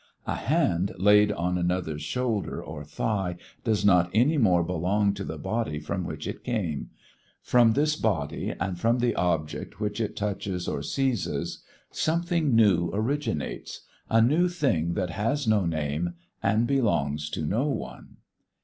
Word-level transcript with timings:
A 0.25 0.33
hand 0.33 0.95
laid 0.97 1.31
on 1.31 1.59
another's 1.59 2.01
shoulder 2.01 2.59
or 2.59 2.83
thigh 2.83 3.37
does 3.63 3.85
not 3.85 4.09
any 4.15 4.35
more 4.35 4.63
belong 4.63 5.13
to 5.13 5.23
the 5.23 5.37
body 5.37 5.77
from 5.79 6.05
which 6.05 6.25
it 6.27 6.43
came, 6.43 6.89
from 7.43 7.73
this 7.73 7.95
body 7.95 8.51
and 8.59 8.79
from 8.79 8.97
the 8.97 9.13
object 9.13 9.79
which 9.79 10.01
it 10.01 10.15
touches 10.15 10.67
or 10.67 10.81
seizes 10.81 11.61
something 11.91 12.55
new 12.55 12.89
originates, 12.91 13.81
a 14.09 14.23
new 14.23 14.47
thing 14.49 14.95
that 14.95 15.11
has 15.11 15.47
no 15.47 15.67
name 15.67 16.15
and 16.41 16.65
belongs 16.65 17.29
to 17.29 17.45
no 17.45 17.67
one. 17.67 18.17